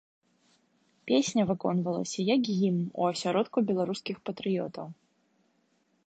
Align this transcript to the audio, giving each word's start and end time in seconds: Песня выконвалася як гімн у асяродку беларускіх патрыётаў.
Песня 1.09 1.43
выконвалася 1.49 2.25
як 2.35 2.49
гімн 2.59 2.87
у 3.01 3.05
асяродку 3.11 3.57
беларускіх 3.69 4.17
патрыётаў. 4.31 4.87